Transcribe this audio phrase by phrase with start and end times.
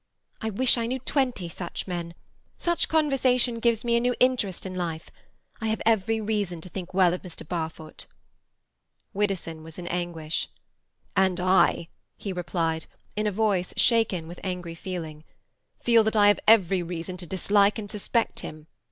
[0.41, 2.15] I wish I knew twenty such men.
[2.57, 5.11] Such conversation gives me a new interest in life.
[5.61, 7.47] I have every reason to think well of Mr.
[7.47, 8.07] Barfoot."
[9.13, 10.47] Widdowson was in anguish.
[11.15, 11.87] "And I,"
[12.17, 15.23] he replied, in a voice shaken with angry feeling,
[15.79, 18.65] "feel that I have every reason to dislike and suspect him.